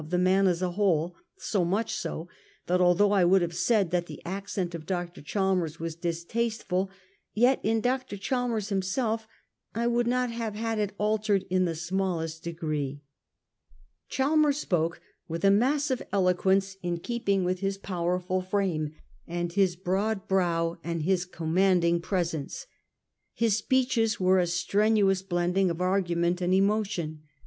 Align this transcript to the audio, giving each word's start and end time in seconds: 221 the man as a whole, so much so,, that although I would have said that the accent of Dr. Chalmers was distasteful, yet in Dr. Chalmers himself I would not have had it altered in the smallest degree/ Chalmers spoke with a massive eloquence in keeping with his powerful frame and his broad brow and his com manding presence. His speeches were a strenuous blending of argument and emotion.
221 0.01 0.09
the 0.19 0.33
man 0.33 0.47
as 0.51 0.63
a 0.63 0.71
whole, 0.71 1.15
so 1.37 1.63
much 1.63 1.93
so,, 1.93 2.27
that 2.65 2.81
although 2.81 3.11
I 3.11 3.23
would 3.23 3.43
have 3.43 3.53
said 3.53 3.91
that 3.91 4.07
the 4.07 4.19
accent 4.25 4.73
of 4.73 4.87
Dr. 4.87 5.21
Chalmers 5.21 5.79
was 5.79 5.95
distasteful, 5.95 6.89
yet 7.35 7.59
in 7.61 7.81
Dr. 7.81 8.17
Chalmers 8.17 8.69
himself 8.69 9.27
I 9.75 9.85
would 9.85 10.07
not 10.07 10.31
have 10.31 10.55
had 10.55 10.79
it 10.79 10.95
altered 10.97 11.45
in 11.51 11.65
the 11.65 11.75
smallest 11.75 12.41
degree/ 12.43 13.03
Chalmers 14.09 14.57
spoke 14.57 14.99
with 15.27 15.45
a 15.45 15.51
massive 15.51 16.01
eloquence 16.11 16.77
in 16.81 16.97
keeping 16.97 17.43
with 17.43 17.59
his 17.59 17.77
powerful 17.77 18.41
frame 18.41 18.95
and 19.27 19.53
his 19.53 19.75
broad 19.75 20.27
brow 20.27 20.79
and 20.83 21.03
his 21.03 21.25
com 21.25 21.53
manding 21.53 22.01
presence. 22.01 22.65
His 23.35 23.55
speeches 23.55 24.19
were 24.19 24.39
a 24.39 24.47
strenuous 24.47 25.21
blending 25.21 25.69
of 25.69 25.79
argument 25.79 26.41
and 26.41 26.55
emotion. 26.55 27.21